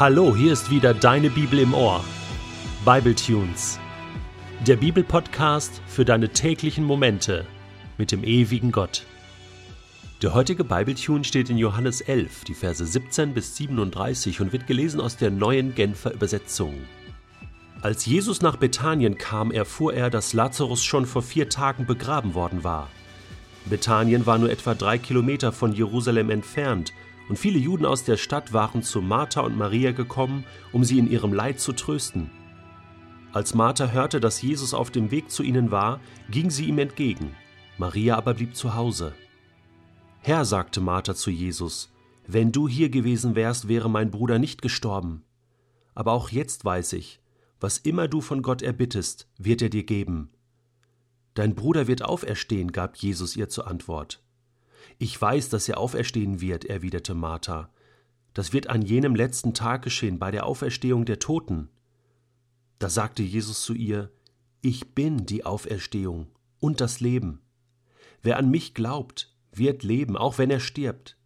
Hallo, 0.00 0.34
hier 0.34 0.54
ist 0.54 0.70
wieder 0.70 0.94
deine 0.94 1.28
Bibel 1.28 1.58
im 1.58 1.74
Ohr. 1.74 2.02
Bible 2.86 3.14
Tunes. 3.14 3.78
Der 4.66 4.76
Bibelpodcast 4.76 5.82
für 5.86 6.06
deine 6.06 6.30
täglichen 6.30 6.84
Momente 6.84 7.44
mit 7.98 8.10
dem 8.10 8.24
ewigen 8.24 8.72
Gott. 8.72 9.04
Der 10.22 10.32
heutige 10.32 10.64
Bibletune 10.64 11.24
steht 11.24 11.50
in 11.50 11.58
Johannes 11.58 12.00
11, 12.00 12.44
die 12.44 12.54
Verse 12.54 12.82
17 12.82 13.34
bis 13.34 13.56
37 13.56 14.40
und 14.40 14.54
wird 14.54 14.66
gelesen 14.66 15.02
aus 15.02 15.18
der 15.18 15.30
neuen 15.30 15.74
Genfer 15.74 16.14
Übersetzung. 16.14 16.72
Als 17.82 18.06
Jesus 18.06 18.40
nach 18.40 18.56
Bethanien 18.56 19.18
kam, 19.18 19.50
erfuhr 19.50 19.92
er, 19.92 20.08
dass 20.08 20.32
Lazarus 20.32 20.82
schon 20.82 21.04
vor 21.04 21.22
vier 21.22 21.50
Tagen 21.50 21.84
begraben 21.84 22.32
worden 22.32 22.64
war. 22.64 22.88
Bethanien 23.66 24.24
war 24.24 24.38
nur 24.38 24.48
etwa 24.48 24.74
drei 24.74 24.96
Kilometer 24.96 25.52
von 25.52 25.74
Jerusalem 25.74 26.30
entfernt 26.30 26.94
und 27.30 27.38
viele 27.38 27.60
Juden 27.60 27.86
aus 27.86 28.02
der 28.02 28.16
Stadt 28.16 28.52
waren 28.52 28.82
zu 28.82 29.00
Martha 29.00 29.42
und 29.42 29.56
Maria 29.56 29.92
gekommen, 29.92 30.44
um 30.72 30.82
sie 30.82 30.98
in 30.98 31.08
ihrem 31.08 31.32
Leid 31.32 31.60
zu 31.60 31.72
trösten. 31.72 32.28
Als 33.32 33.54
Martha 33.54 33.92
hörte, 33.92 34.18
dass 34.18 34.42
Jesus 34.42 34.74
auf 34.74 34.90
dem 34.90 35.12
Weg 35.12 35.30
zu 35.30 35.44
ihnen 35.44 35.70
war, 35.70 36.00
ging 36.28 36.50
sie 36.50 36.64
ihm 36.64 36.80
entgegen. 36.80 37.36
Maria 37.78 38.16
aber 38.16 38.34
blieb 38.34 38.56
zu 38.56 38.74
Hause. 38.74 39.14
Herr, 40.18 40.44
sagte 40.44 40.80
Martha 40.80 41.14
zu 41.14 41.30
Jesus, 41.30 41.92
wenn 42.26 42.50
du 42.50 42.66
hier 42.66 42.88
gewesen 42.88 43.36
wärst, 43.36 43.68
wäre 43.68 43.88
mein 43.88 44.10
Bruder 44.10 44.40
nicht 44.40 44.60
gestorben. 44.60 45.22
Aber 45.94 46.10
auch 46.10 46.30
jetzt 46.30 46.64
weiß 46.64 46.94
ich, 46.94 47.20
was 47.60 47.78
immer 47.78 48.08
du 48.08 48.20
von 48.20 48.42
Gott 48.42 48.60
erbittest, 48.60 49.28
wird 49.38 49.62
er 49.62 49.70
dir 49.70 49.84
geben. 49.84 50.30
Dein 51.34 51.54
Bruder 51.54 51.86
wird 51.86 52.02
auferstehen, 52.02 52.72
gab 52.72 52.96
Jesus 52.96 53.36
ihr 53.36 53.48
zur 53.48 53.68
Antwort. 53.68 54.20
Ich 54.98 55.20
weiß, 55.20 55.48
dass 55.48 55.68
er 55.68 55.78
auferstehen 55.78 56.40
wird, 56.40 56.64
erwiderte 56.64 57.14
Martha. 57.14 57.70
Das 58.34 58.52
wird 58.52 58.68
an 58.68 58.82
jenem 58.82 59.14
letzten 59.14 59.54
Tag 59.54 59.82
geschehen, 59.82 60.18
bei 60.18 60.30
der 60.30 60.46
Auferstehung 60.46 61.04
der 61.04 61.18
Toten. 61.18 61.68
Da 62.78 62.88
sagte 62.88 63.22
Jesus 63.22 63.62
zu 63.62 63.74
ihr, 63.74 64.10
Ich 64.62 64.94
bin 64.94 65.26
die 65.26 65.44
Auferstehung 65.44 66.28
und 66.60 66.80
das 66.80 67.00
Leben. 67.00 67.40
Wer 68.22 68.36
an 68.36 68.50
mich 68.50 68.74
glaubt, 68.74 69.34
wird 69.52 69.82
leben, 69.82 70.16
auch 70.16 70.38
wenn 70.38 70.50
er 70.50 70.60
stirbt. 70.60 71.16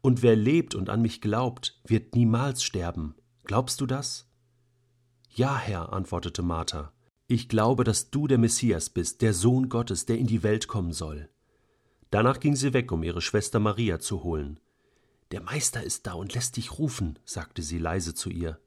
Und 0.00 0.22
wer 0.22 0.36
lebt 0.36 0.74
und 0.74 0.90
an 0.90 1.00
mich 1.00 1.20
glaubt, 1.20 1.80
wird 1.84 2.14
niemals 2.14 2.62
sterben. 2.62 3.14
Glaubst 3.44 3.80
du 3.80 3.86
das? 3.86 4.28
Ja, 5.30 5.56
Herr, 5.56 5.92
antwortete 5.92 6.42
Martha. 6.42 6.92
Ich 7.26 7.48
glaube, 7.48 7.84
dass 7.84 8.10
du 8.10 8.26
der 8.26 8.38
Messias 8.38 8.90
bist, 8.90 9.22
der 9.22 9.32
Sohn 9.32 9.68
Gottes, 9.68 10.04
der 10.04 10.18
in 10.18 10.26
die 10.26 10.42
Welt 10.42 10.68
kommen 10.68 10.92
soll. 10.92 11.30
Danach 12.12 12.40
ging 12.40 12.56
sie 12.56 12.74
weg, 12.74 12.92
um 12.92 13.02
ihre 13.02 13.22
Schwester 13.22 13.58
Maria 13.58 13.98
zu 13.98 14.22
holen. 14.22 14.60
Der 15.30 15.40
Meister 15.40 15.82
ist 15.82 16.06
da 16.06 16.12
und 16.12 16.34
lässt 16.34 16.58
dich 16.58 16.78
rufen, 16.78 17.18
sagte 17.24 17.62
sie 17.62 17.78
leise 17.78 18.14
zu 18.14 18.28
ihr. 18.28 18.60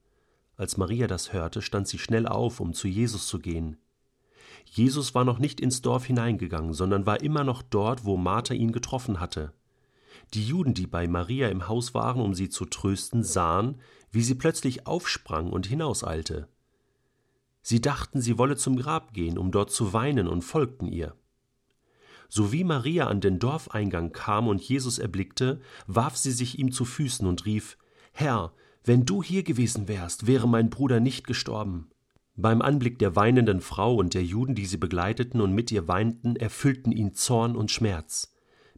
Als 0.58 0.78
Maria 0.78 1.06
das 1.06 1.32
hörte, 1.32 1.62
stand 1.62 1.88
sie 1.88 2.00
schnell 2.00 2.26
auf, 2.26 2.60
um 2.60 2.74
zu 2.74 2.88
Jesus 2.88 3.28
zu 3.28 3.38
gehen. 3.38 3.78
Jesus 4.66 5.14
war 5.14 5.26
noch 5.26 5.38
nicht 5.38 5.62
ins 5.62 5.84
Dorf 5.84 6.06
hineingegangen, 6.06 6.74
sondern 6.74 7.06
war 7.06 7.22
immer 7.22 7.44
noch 7.44 7.62
dort, 7.62 8.04
wo 8.04 8.18
Martha 8.18 8.56
ihn 8.56 8.72
getroffen 8.72 9.20
hatte. 9.20 9.54
Die 10.34 10.44
Juden, 10.44 10.74
die 10.74 10.88
bei 10.88 11.08
Maria 11.08 11.50
im 11.50 11.68
Haus 11.68 11.94
waren, 11.94 12.22
um 12.22 12.34
sie 12.34 12.50
zu 12.50 12.66
trösten, 12.66 13.22
sahen, 13.22 13.80
wie 14.12 14.24
sie 14.24 14.34
plötzlich 14.34 14.88
aufsprang 14.88 15.52
und 15.52 15.68
hinauseilte. 15.68 16.48
Sie 17.62 17.80
dachten, 17.80 18.22
sie 18.22 18.40
wolle 18.40 18.56
zum 18.56 18.76
Grab 18.76 19.14
gehen, 19.14 19.38
um 19.38 19.52
dort 19.52 19.70
zu 19.70 19.94
weinen, 19.94 20.28
und 20.28 20.42
folgten 20.42 20.88
ihr. 20.88 21.16
Sowie 22.30 22.64
Maria 22.64 23.08
an 23.08 23.22
den 23.22 23.40
Dorfeingang 23.40 24.12
kam 24.12 24.48
und 24.48 24.62
Jesus 24.62 25.00
erblickte, 25.00 25.62
warf 25.88 26.18
sie 26.18 26.32
sich 26.32 26.60
ihm 26.60 26.72
zu 26.72 26.86
Füßen 26.86 27.28
und 27.28 27.46
rief 27.46 27.78
Herr, 28.12 28.54
wenn 28.84 29.06
du 29.06 29.24
hier 29.24 29.44
gewesen 29.44 29.88
wärst, 29.88 30.28
wäre 30.28 30.48
mein 30.48 30.70
Bruder 30.70 31.00
nicht 31.00 31.26
gestorben. 31.26 31.90
Beim 32.38 32.62
Anblick 32.62 33.00
der 33.00 33.16
weinenden 33.16 33.62
Frau 33.62 33.96
und 33.96 34.14
der 34.14 34.24
Juden, 34.24 34.56
die 34.56 34.66
sie 34.66 34.78
begleiteten 34.78 35.42
und 35.42 35.54
mit 35.54 35.72
ihr 35.72 35.88
weinten, 35.88 36.36
erfüllten 36.36 36.92
ihn 36.92 37.14
Zorn 37.14 37.56
und 37.56 37.72
Schmerz. 37.72 38.34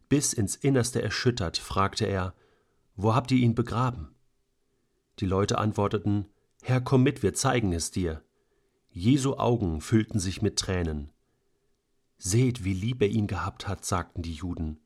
Bis 0.09 0.31
ins 0.31 0.55
Innerste 0.55 1.01
erschüttert, 1.01 1.57
fragte 1.57 2.05
er 2.05 2.33
Wo 2.95 3.15
habt 3.15 3.31
ihr 3.31 3.39
ihn 3.39 3.55
begraben? 3.55 4.15
Die 5.19 5.25
Leute 5.25 5.57
antworteten 5.57 6.27
Herr, 6.61 6.81
komm 6.81 7.03
mit, 7.03 7.23
wir 7.23 7.33
zeigen 7.33 7.73
es 7.73 7.91
dir. 7.91 8.21
Jesu 8.89 9.35
Augen 9.35 9.81
füllten 9.81 10.19
sich 10.19 10.41
mit 10.41 10.57
Tränen. 10.57 11.11
Seht, 12.17 12.63
wie 12.63 12.73
lieb 12.73 13.01
er 13.01 13.09
ihn 13.09 13.27
gehabt 13.27 13.67
hat, 13.67 13.85
sagten 13.85 14.21
die 14.21 14.33
Juden. 14.33 14.79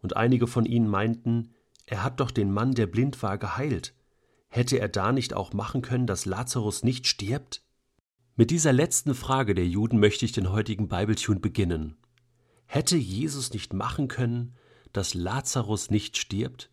Und 0.00 0.16
einige 0.16 0.46
von 0.46 0.66
ihnen 0.66 0.88
meinten, 0.88 1.54
er 1.86 2.02
hat 2.02 2.20
doch 2.20 2.30
den 2.30 2.50
Mann, 2.50 2.72
der 2.72 2.86
blind 2.86 3.22
war, 3.22 3.38
geheilt. 3.38 3.94
Hätte 4.48 4.78
er 4.78 4.88
da 4.88 5.12
nicht 5.12 5.34
auch 5.34 5.52
machen 5.52 5.82
können, 5.82 6.06
dass 6.06 6.26
Lazarus 6.26 6.82
nicht 6.82 7.06
stirbt? 7.06 7.62
Mit 8.36 8.50
dieser 8.50 8.72
letzten 8.72 9.14
Frage 9.14 9.54
der 9.54 9.66
Juden 9.66 9.98
möchte 9.98 10.24
ich 10.24 10.32
den 10.32 10.50
heutigen 10.50 10.88
Bibletune 10.88 11.40
beginnen. 11.40 11.96
Hätte 12.66 12.96
Jesus 12.96 13.52
nicht 13.52 13.72
machen 13.72 14.08
können, 14.08 14.56
dass 14.92 15.14
Lazarus 15.14 15.90
nicht 15.90 16.16
stirbt? 16.16 16.70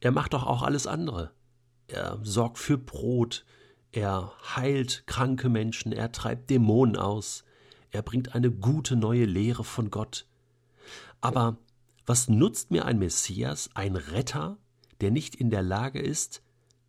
Er 0.00 0.10
macht 0.10 0.32
doch 0.32 0.44
auch 0.44 0.62
alles 0.62 0.86
andere. 0.86 1.32
Er 1.86 2.18
sorgt 2.22 2.58
für 2.58 2.78
Brot, 2.78 3.44
er 3.92 4.32
heilt 4.56 5.04
kranke 5.06 5.48
Menschen, 5.48 5.92
er 5.92 6.12
treibt 6.12 6.50
Dämonen 6.50 6.96
aus, 6.96 7.44
er 7.90 8.02
bringt 8.02 8.34
eine 8.34 8.50
gute 8.50 8.96
neue 8.96 9.24
Lehre 9.24 9.64
von 9.64 9.90
Gott. 9.90 10.26
Aber 11.20 11.58
was 12.06 12.28
nutzt 12.28 12.70
mir 12.70 12.84
ein 12.84 12.98
Messias, 12.98 13.70
ein 13.74 13.96
Retter, 13.96 14.58
der 15.00 15.10
nicht 15.10 15.34
in 15.34 15.50
der 15.50 15.62
Lage 15.62 16.00
ist, 16.00 16.42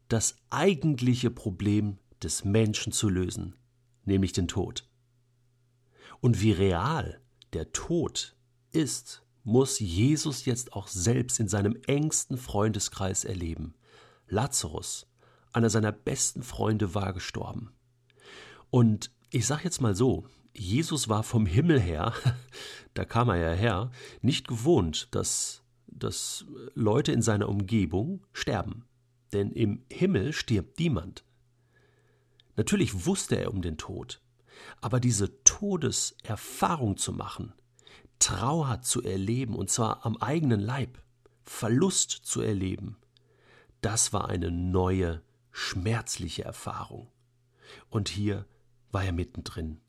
das 0.08 0.36
eigentliche 0.50 1.32
Problem 1.32 1.98
des 2.22 2.44
Menschen 2.44 2.92
zu 2.92 3.10
lösen, 3.10 3.56
nämlich 4.06 4.34
den 4.34 4.48
Tod? 4.48 4.88
Und 6.20 6.42
wie 6.42 6.52
real 6.52 7.20
der 7.54 7.72
Tod 7.72 8.36
ist, 8.72 9.24
muss 9.44 9.80
Jesus 9.80 10.46
jetzt 10.46 10.74
auch 10.74 10.88
selbst 10.88 11.40
in 11.40 11.48
seinem 11.48 11.76
engsten 11.88 12.38
Freundeskreis 12.38 13.26
erleben. 13.26 13.74
Lazarus, 14.28 15.08
einer 15.52 15.70
seiner 15.70 15.92
besten 15.92 16.44
Freunde, 16.44 16.94
war 16.94 17.14
gestorben. 17.14 17.72
Und 18.70 19.12
ich 19.32 19.48
sage 19.48 19.64
jetzt 19.64 19.82
mal 19.82 19.96
so, 19.96 20.26
Jesus 20.54 21.10
war 21.10 21.24
vom 21.24 21.46
Himmel 21.46 21.80
her, 21.80 22.14
da 22.94 23.06
kam 23.06 23.30
er 23.30 23.38
ja 23.38 23.52
her, 23.52 23.92
nicht 24.22 24.48
gewohnt, 24.48 25.08
dass, 25.12 25.64
dass 25.88 26.46
Leute 26.74 27.12
in 27.12 27.22
seiner 27.22 27.50
Umgebung 27.50 28.26
sterben. 28.34 28.86
Denn 29.34 29.52
im 29.52 29.86
Himmel 29.90 30.34
stirbt 30.34 30.80
niemand. 30.80 31.24
Natürlich 32.58 33.06
wusste 33.06 33.38
er 33.38 33.54
um 33.54 33.62
den 33.62 33.78
Tod, 33.78 34.22
aber 34.82 35.00
diese 35.00 35.44
Todeserfahrung 35.44 36.98
zu 36.98 37.14
machen, 37.14 37.54
Trauer 38.20 38.82
zu 38.82 39.02
erleben, 39.02 39.56
und 39.56 39.70
zwar 39.70 40.06
am 40.06 40.18
eigenen 40.18 40.60
Leib, 40.60 41.02
Verlust 41.44 42.12
zu 42.12 42.42
erleben, 42.42 42.98
das 43.82 44.14
war 44.14 44.30
eine 44.30 44.52
neue, 44.52 45.24
schmerzliche 45.52 46.44
Erfahrung. 46.44 47.12
Und 47.90 48.10
hier 48.10 48.46
war 48.92 49.04
er 49.04 49.12
mittendrin. 49.12 49.82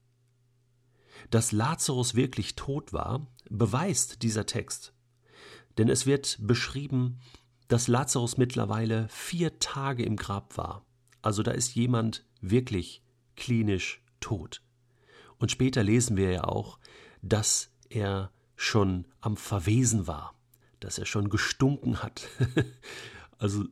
Dass 1.31 1.53
Lazarus 1.53 2.15
wirklich 2.15 2.55
tot 2.55 2.93
war, 2.93 3.27
beweist 3.49 4.23
dieser 4.23 4.47
Text. 4.47 4.95
Denn 5.79 5.89
es 5.89 6.07
wird 6.07 6.39
beschrieben, 6.41 7.21
dass 7.69 7.89
Lazarus 7.89 8.37
mittlerweile 8.37 9.09
vier 9.09 9.59
Tage 9.59 10.05
im 10.05 10.17
Grab 10.17 10.57
war. 10.57 10.85
Also 11.23 11.43
da 11.43 11.53
ist 11.53 11.75
jemand 11.75 12.27
wirklich 12.41 13.03
klinisch 13.37 14.03
tot. 14.21 14.63
Und 15.39 15.51
später 15.51 15.83
lesen 15.83 16.17
wir 16.17 16.31
ja 16.31 16.45
auch, 16.45 16.79
dass 17.23 17.71
er 17.89 18.31
schon 18.57 19.07
am 19.21 19.37
Verwesen 19.37 20.07
war, 20.07 20.35
dass 20.81 20.99
er 20.99 21.07
schon 21.07 21.31
gestunken 21.31 22.03
hat. 22.03 22.29
also 23.39 23.65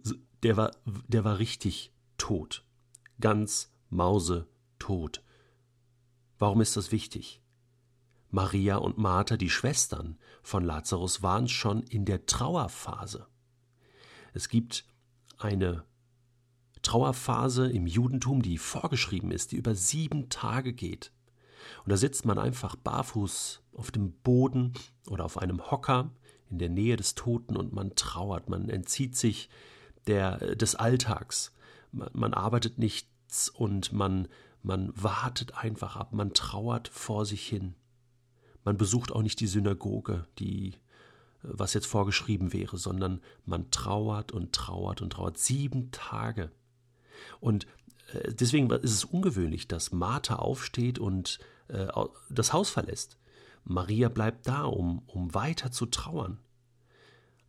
der 0.43 0.57
war, 0.57 0.71
der 1.09 1.25
war 1.25 1.39
richtig 1.39 1.93
tot, 2.17 2.65
ganz 3.21 3.73
mausetot. 3.89 5.23
Warum 6.41 6.63
ist 6.63 6.77
das 6.79 6.91
wichtig? 6.91 7.43
Maria 8.31 8.77
und 8.77 8.97
Martha, 8.97 9.37
die 9.37 9.51
Schwestern 9.51 10.19
von 10.43 10.65
Lazarus, 10.65 11.23
waren 11.23 11.49
schon 11.49 11.83
in 11.83 12.07
der 12.07 12.25
Trauerphase. 12.25 13.27
Es 14.33 14.49
gibt 14.49 14.87
eine 15.37 15.85
Trauerphase 16.81 17.71
im 17.71 17.87
Judentum, 17.87 18.41
die 18.41 18.57
vorgeschrieben 18.57 19.33
ist, 19.33 19.53
die 19.53 19.57
über 19.57 19.75
sieben 19.75 20.31
Tage 20.31 20.73
geht. 20.73 21.13
Und 21.85 21.91
da 21.91 21.99
sitzt 21.99 22.25
man 22.25 22.39
einfach 22.39 22.75
barfuß 22.75 23.63
auf 23.75 23.91
dem 23.91 24.13
Boden 24.13 24.73
oder 25.09 25.27
auf 25.27 25.37
einem 25.37 25.71
Hocker 25.71 26.11
in 26.49 26.59
der 26.59 26.71
Nähe 26.71 26.97
des 26.97 27.15
Toten 27.15 27.55
und 27.55 27.75
man 27.75 27.95
trauert, 27.97 28.49
man 28.49 28.71
entzieht 28.71 29.15
sich 29.15 29.51
der, 30.07 30.57
des 30.57 30.75
Alltags. 30.75 31.53
Man, 31.93 32.09
man 32.15 32.33
arbeitet 32.33 32.79
nichts 32.79 33.51
und 33.51 33.93
man 33.93 34.27
man 34.63 34.93
wartet 34.95 35.57
einfach 35.57 35.97
ab, 35.97 36.13
man 36.13 36.35
trauert 36.35 36.89
vor 36.89 37.25
sich 37.25 37.47
hin. 37.47 37.75
Man 38.65 38.77
besucht 38.77 39.13
auch 39.13 39.23
nicht 39.23 39.41
die 39.41 39.47
Synagoge, 39.47 40.27
die 40.39 40.75
was 41.43 41.75
jetzt 41.75 41.87
vorgeschrieben 41.87 42.53
wäre, 42.53 42.77
sondern 42.77 43.21
man 43.47 43.71
trauert 43.71 44.33
und 44.33 44.53
trauert 44.53 45.01
und 45.01 45.11
trauert 45.15 45.39
sieben 45.39 45.91
Tage. 45.91 46.51
Und 47.41 47.67
äh, 48.13 48.33
deswegen 48.35 48.71
ist 48.71 48.93
es 48.93 49.05
ungewöhnlich, 49.05 49.69
dass 49.69 49.93
Martha 49.93 50.37
aufsteht 50.37 50.99
und 50.99 51.39
äh, 51.69 51.89
das 52.29 52.53
Haus 52.53 52.71
verlässt. 52.71 53.19
Maria 53.65 54.09
bleibt 54.09 54.47
da, 54.47 54.65
um, 54.65 55.03
um 55.07 55.35
weiter 55.35 55.71
zu 55.71 55.87
trauern. 55.87 56.39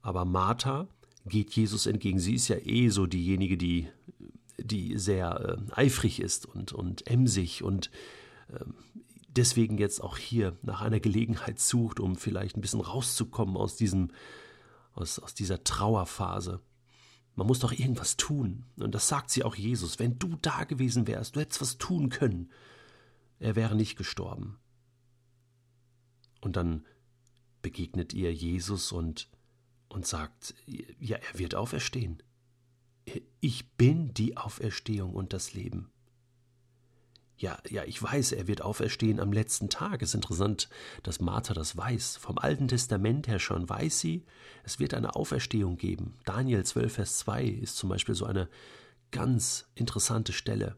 Aber 0.02 0.26
Martha 0.26 0.88
geht 1.26 1.52
Jesus 1.56 1.86
entgegen. 1.86 2.20
Sie 2.20 2.36
ist 2.36 2.48
ja 2.48 2.58
eh 2.58 2.90
so 2.90 3.06
diejenige, 3.06 3.58
die, 3.58 3.88
die 4.72 4.98
sehr 4.98 5.60
äh, 5.70 5.74
eifrig 5.74 6.20
ist 6.20 6.46
und, 6.46 6.74
und 6.74 7.08
emsig 7.08 7.64
und 7.64 7.92
äh, 8.48 8.66
deswegen 9.28 9.78
jetzt 9.78 10.02
auch 10.02 10.18
hier 10.18 10.58
nach 10.62 10.82
einer 10.82 11.00
Gelegenheit 11.00 11.60
sucht, 11.60 12.00
um 12.00 12.16
vielleicht 12.16 12.58
ein 12.58 12.62
bisschen 12.62 12.82
rauszukommen 12.82 13.58
aus, 13.58 13.76
diesem, 13.76 14.12
aus, 14.94 15.20
aus 15.20 15.34
dieser 15.34 15.64
Trauerphase. 15.64 16.62
Man 17.36 17.48
muss 17.48 17.60
doch 17.60 17.72
irgendwas 17.72 18.18
tun. 18.18 18.66
Und 18.76 18.94
das 18.94 19.08
sagt 19.08 19.30
sie 19.30 19.44
auch 19.44 19.56
Jesus. 19.56 20.00
Wenn 20.00 20.20
du 20.20 20.38
da 20.42 20.66
gewesen 20.66 21.08
wärst, 21.08 21.36
du 21.36 21.40
hättest 21.40 21.62
was 21.62 21.78
tun 21.78 22.10
können. 22.10 22.52
Er 23.40 23.56
wäre 23.56 23.76
nicht 23.76 23.98
gestorben. 23.98 24.60
Und 26.42 26.56
dann 26.56 26.86
begegnet 27.62 28.14
ihr 28.14 28.34
Jesus 28.34 28.92
und, 28.92 29.30
und 29.88 30.06
sagt, 30.06 30.56
ja, 30.66 31.18
er 31.18 31.40
wird 31.40 31.56
auferstehen. 31.56 32.22
Ich 33.40 33.72
bin 33.72 34.14
die 34.14 34.38
Auferstehung 34.38 35.14
und 35.14 35.34
das 35.34 35.54
Leben. 35.54 35.92
Ja, 37.42 37.58
ja, 37.68 37.84
ich 37.86 38.02
weiß, 38.02 38.34
er 38.34 38.48
wird 38.48 38.62
auferstehen 38.62 39.20
am 39.20 39.34
letzten 39.34 39.68
Tag. 39.68 40.04
Es 40.04 40.10
ist 40.10 40.16
interessant, 40.16 40.70
dass 41.02 41.20
Martha 41.20 41.56
das 41.56 41.76
weiß. 41.76 42.18
Vom 42.18 42.38
Alten 42.38 42.68
Testament 42.68 43.28
her 43.28 43.40
schon 43.40 43.68
weiß 43.68 44.00
sie, 44.00 44.26
es 44.64 44.80
wird 44.80 44.94
eine 44.94 45.16
Auferstehung 45.16 45.78
geben. 45.78 46.20
Daniel 46.24 46.64
12, 46.64 46.94
Vers 46.94 47.18
2 47.18 47.46
ist 47.46 47.78
zum 47.78 47.90
Beispiel 47.90 48.14
so 48.14 48.26
eine 48.26 48.48
ganz 49.10 49.66
interessante 49.74 50.34
Stelle, 50.34 50.78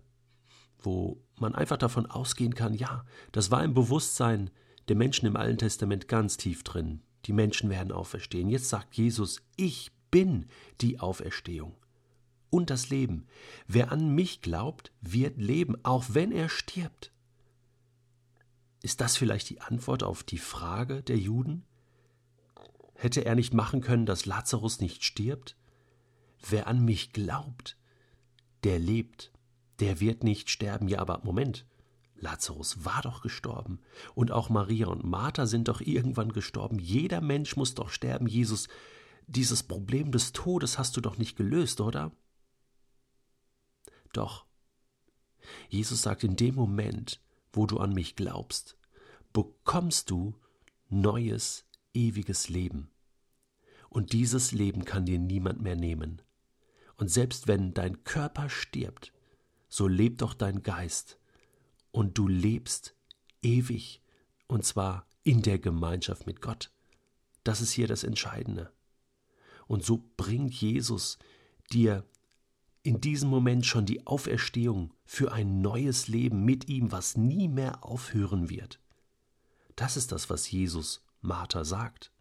wo 0.80 1.22
man 1.38 1.54
einfach 1.54 1.78
davon 1.78 2.06
ausgehen 2.06 2.56
kann, 2.56 2.74
ja, 2.74 3.06
das 3.34 3.52
war 3.52 3.62
im 3.62 3.74
Bewusstsein 3.74 4.50
der 4.88 4.96
Menschen 4.96 5.26
im 5.26 5.36
Alten 5.36 5.58
Testament 5.58 6.08
ganz 6.08 6.38
tief 6.38 6.64
drin. 6.64 7.02
Die 7.26 7.34
Menschen 7.34 7.70
werden 7.70 7.92
auferstehen. 7.92 8.50
Jetzt 8.50 8.70
sagt 8.70 8.96
Jesus, 8.96 9.42
ich 9.58 9.92
bin 10.12 10.48
die 10.80 11.02
Auferstehung 11.02 11.76
und 12.54 12.70
das 12.70 12.90
Leben. 12.90 13.26
Wer 13.68 13.92
an 13.92 14.14
mich 14.14 14.42
glaubt, 14.42 14.94
wird 15.02 15.38
leben, 15.38 15.76
auch 15.84 16.06
wenn 16.10 16.32
er 16.32 16.50
stirbt. 16.50 17.12
Ist 18.84 19.02
das 19.02 19.18
vielleicht 19.18 19.50
die 19.50 19.60
Antwort 19.60 20.04
auf 20.04 20.24
die 20.24 20.38
Frage 20.38 21.02
der 21.02 21.18
Juden? 21.18 21.66
Hätte 22.94 23.26
er 23.26 23.34
nicht 23.34 23.56
machen 23.56 23.82
können, 23.82 24.06
dass 24.06 24.28
Lazarus 24.28 24.80
nicht 24.80 25.04
stirbt? 25.04 25.58
Wer 26.48 26.68
an 26.68 26.86
mich 26.86 27.12
glaubt, 27.12 27.76
der 28.64 28.78
lebt, 28.78 29.32
der 29.80 30.00
wird 30.00 30.24
nicht 30.24 30.52
sterben. 30.52 30.88
Ja, 30.88 31.00
aber 31.00 31.22
Moment, 31.24 31.66
Lazarus 32.16 32.86
war 32.86 33.02
doch 33.02 33.22
gestorben. 33.22 33.80
Und 34.14 34.32
auch 34.32 34.50
Maria 34.50 34.88
und 34.88 35.04
Martha 35.04 35.48
sind 35.48 35.70
doch 35.70 35.82
irgendwann 35.82 36.32
gestorben. 36.32 36.78
Jeder 36.78 37.20
Mensch 37.20 37.56
muss 37.56 37.74
doch 37.74 37.90
sterben. 37.90 38.28
Jesus, 38.28 38.68
dieses 39.26 39.64
Problem 39.64 40.12
des 40.12 40.34
Todes 40.34 40.78
hast 40.78 40.96
du 40.98 41.02
doch 41.02 41.18
nicht 41.18 41.36
gelöst, 41.36 41.82
oder? 41.82 42.12
Doch. 44.14 44.46
Jesus 45.70 46.02
sagt, 46.02 46.24
in 46.24 46.36
dem 46.36 46.56
Moment, 46.56 47.20
wo 47.52 47.66
du 47.66 47.80
an 47.80 47.94
mich 47.94 48.16
glaubst, 48.16 48.78
bekommst 49.34 50.10
du 50.10 50.36
neues, 50.90 51.66
ewiges 51.94 52.50
Leben. 52.50 52.90
Und 53.90 54.14
dieses 54.14 54.52
Leben 54.52 54.86
kann 54.86 55.06
dir 55.06 55.20
niemand 55.20 55.62
mehr 55.62 55.76
nehmen. 55.76 56.22
Und 56.96 57.10
selbst 57.10 57.48
wenn 57.48 57.74
dein 57.74 58.04
Körper 58.04 58.50
stirbt, 58.50 59.12
so 59.68 59.88
lebt 59.88 60.22
doch 60.22 60.34
dein 60.34 60.64
Geist. 60.64 61.20
Und 61.92 62.18
du 62.18 62.28
lebst 62.28 62.96
ewig, 63.42 64.02
und 64.48 64.66
zwar 64.66 65.08
in 65.24 65.42
der 65.42 65.60
Gemeinschaft 65.60 66.26
mit 66.26 66.42
Gott. 66.42 66.72
Das 67.44 67.62
ist 67.62 67.72
hier 67.72 67.88
das 67.88 68.04
Entscheidende. 68.04 68.72
Und 69.68 69.84
so 69.84 70.04
bringt 70.18 70.54
Jesus 70.54 71.18
dir 71.72 72.06
in 72.84 73.00
diesem 73.00 73.30
Moment 73.30 73.66
schon 73.66 73.86
die 73.86 74.06
Auferstehung 74.06 74.94
für 75.06 75.32
ein 75.32 75.62
neues 75.62 76.10
Leben 76.10 76.44
mit 76.44 76.68
ihm, 76.68 76.92
was 76.92 77.16
nie 77.16 77.48
mehr 77.48 77.84
aufhören 77.84 78.50
wird. 78.50 78.80
Das 79.76 79.98
ist 79.98 80.12
das, 80.12 80.30
was 80.30 80.52
Jesus 80.52 81.06
Martha 81.22 81.64
sagt. 81.64 82.12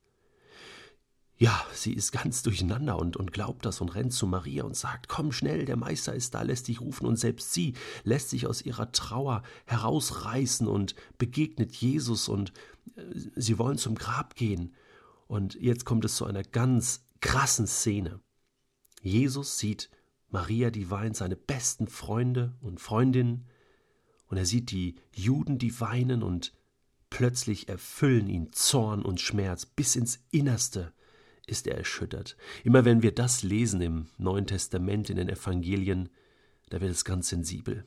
Ja, 1.36 1.60
sie 1.74 1.92
ist 1.92 2.12
ganz 2.12 2.44
durcheinander 2.44 2.96
und, 2.96 3.16
und 3.16 3.32
glaubt 3.32 3.64
das 3.66 3.80
und 3.80 3.96
rennt 3.96 4.12
zu 4.12 4.28
Maria 4.28 4.62
und 4.62 4.76
sagt, 4.76 5.08
komm 5.08 5.32
schnell, 5.32 5.64
der 5.64 5.76
Meister 5.76 6.14
ist 6.14 6.34
da, 6.34 6.42
lässt 6.42 6.68
dich 6.68 6.80
rufen 6.80 7.04
und 7.04 7.16
selbst 7.16 7.52
sie 7.52 7.74
lässt 8.04 8.30
sich 8.30 8.46
aus 8.46 8.62
ihrer 8.62 8.92
Trauer 8.92 9.42
herausreißen 9.66 10.68
und 10.68 10.94
begegnet 11.18 11.74
Jesus 11.74 12.28
und 12.28 12.52
äh, 12.94 13.02
sie 13.34 13.58
wollen 13.58 13.76
zum 13.76 13.96
Grab 13.96 14.36
gehen. 14.36 14.72
Und 15.26 15.54
jetzt 15.54 15.84
kommt 15.84 16.04
es 16.04 16.14
zu 16.14 16.26
einer 16.26 16.44
ganz 16.44 17.04
krassen 17.20 17.66
Szene. 17.66 18.20
Jesus 19.00 19.58
sieht 19.58 19.90
Maria, 20.32 20.70
die 20.70 20.90
weint, 20.90 21.16
seine 21.16 21.36
besten 21.36 21.86
Freunde 21.86 22.54
und 22.60 22.80
Freundinnen, 22.80 23.46
und 24.26 24.38
er 24.38 24.46
sieht 24.46 24.70
die 24.70 24.96
Juden, 25.14 25.58
die 25.58 25.78
weinen, 25.80 26.22
und 26.22 26.52
plötzlich 27.10 27.68
erfüllen 27.68 28.28
ihn 28.28 28.52
Zorn 28.52 29.02
und 29.02 29.20
Schmerz, 29.20 29.66
bis 29.66 29.94
ins 29.94 30.24
Innerste 30.30 30.92
ist 31.46 31.66
er 31.66 31.76
erschüttert. 31.76 32.36
Immer 32.64 32.84
wenn 32.84 33.02
wir 33.02 33.14
das 33.14 33.42
lesen 33.42 33.80
im 33.82 34.06
Neuen 34.16 34.46
Testament, 34.46 35.10
in 35.10 35.16
den 35.16 35.28
Evangelien, 35.28 36.08
da 36.70 36.80
wird 36.80 36.90
es 36.90 37.04
ganz 37.04 37.28
sensibel. 37.28 37.84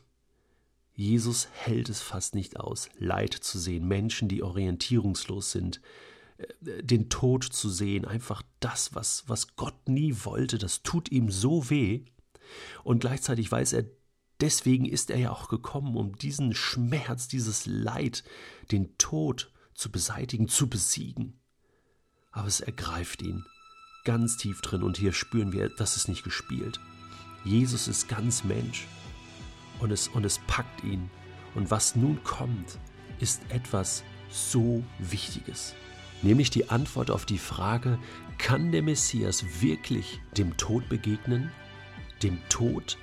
Jesus 0.94 1.50
hält 1.52 1.90
es 1.90 2.02
fast 2.02 2.36
nicht 2.36 2.60
aus, 2.60 2.90
Leid 2.98 3.34
zu 3.34 3.60
sehen, 3.60 3.88
Menschen, 3.88 4.30
die 4.30 4.44
orientierungslos 4.44 5.52
sind, 5.52 5.82
äh, 6.38 6.84
den 6.84 7.10
Tod 7.10 7.44
zu 7.44 7.70
sehen, 7.70 8.06
einfach 8.06 8.44
das, 8.60 8.96
was, 8.96 9.24
was 9.28 9.56
Gott 9.56 9.90
nie 9.90 10.16
wollte, 10.24 10.58
das 10.58 10.84
tut 10.84 11.12
ihm 11.12 11.32
so 11.32 11.70
weh. 11.70 12.06
Und 12.84 13.00
gleichzeitig 13.00 13.52
weiß 13.52 13.74
er, 13.74 13.86
deswegen 14.42 14.86
ist 14.86 15.10
er 15.12 15.18
ja 15.18 15.32
auch 15.32 15.50
gekommen, 15.50 15.96
um 15.96 16.16
diesen 16.18 16.54
Schmerz, 16.54 17.28
dieses 17.28 17.66
Leid, 17.66 18.24
den 18.72 18.98
Tod 18.98 19.52
zu 19.74 19.92
beseitigen, 19.92 20.48
zu 20.48 20.70
besiegen. 20.70 21.40
Aber 22.32 22.48
es 22.48 22.60
ergreift 22.60 23.22
ihn 23.22 23.46
ganz 24.06 24.38
tief 24.38 24.62
drin 24.62 24.84
und 24.84 24.98
hier 24.98 25.12
spüren 25.12 25.52
wir, 25.52 25.68
das 25.68 25.98
ist 25.98 26.08
nicht 26.08 26.24
gespielt. 26.24 26.80
Jesus 27.44 27.90
ist 27.90 28.08
ganz 28.08 28.46
Mensch 28.46 28.88
und 29.80 29.92
es, 29.92 30.08
und 30.08 30.26
es 30.26 30.40
packt 30.48 30.84
ihn. 30.84 31.10
Und 31.56 31.70
was 31.72 31.96
nun 31.96 32.24
kommt, 32.24 32.80
ist 33.20 33.42
etwas 33.50 34.04
so 34.30 34.84
Wichtiges. 35.00 35.74
Nämlich 36.22 36.50
die 36.50 36.70
Antwort 36.70 37.12
auf 37.12 37.26
die 37.26 37.38
Frage, 37.38 38.00
kann 38.38 38.72
der 38.72 38.84
Messias 38.84 39.44
wirklich 39.62 40.20
dem 40.38 40.56
Tod 40.58 40.88
begegnen? 40.88 41.52
Dem 42.24 42.40
Tod, 42.50 42.98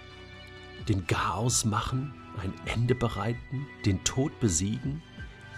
den 0.89 1.07
Chaos 1.07 1.65
machen, 1.65 2.15
ein 2.43 2.53
Ende 2.67 2.95
bereiten, 2.95 3.67
den 3.85 4.03
Tod 4.05 4.39
besiegen? 4.41 5.03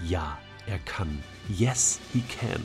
Ja, 0.04 0.38
er 0.66 0.78
kann. 0.80 1.23
Yes, 1.49 2.00
he 2.12 2.23
can. 2.23 2.62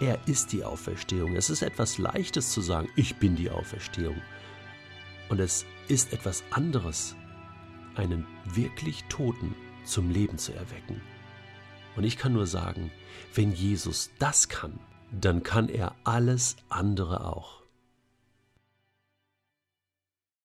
Er 0.00 0.18
ist 0.26 0.52
die 0.52 0.64
Auferstehung. 0.64 1.36
Es 1.36 1.48
ist 1.48 1.62
etwas 1.62 1.98
Leichtes 1.98 2.50
zu 2.52 2.60
sagen, 2.60 2.88
ich 2.96 3.16
bin 3.16 3.36
die 3.36 3.50
Auferstehung. 3.50 4.20
Und 5.28 5.38
es 5.38 5.64
ist 5.88 6.12
etwas 6.12 6.42
anderes, 6.50 7.14
einen 7.94 8.26
wirklich 8.44 9.04
Toten 9.04 9.54
zum 9.84 10.10
Leben 10.10 10.38
zu 10.38 10.52
erwecken. 10.52 11.00
Und 11.96 12.04
ich 12.04 12.16
kann 12.16 12.32
nur 12.32 12.46
sagen, 12.46 12.90
wenn 13.34 13.52
Jesus 13.52 14.10
das 14.18 14.48
kann, 14.48 14.78
dann 15.10 15.42
kann 15.42 15.68
er 15.68 15.94
alles 16.04 16.56
andere 16.68 17.24
auch. 17.24 17.61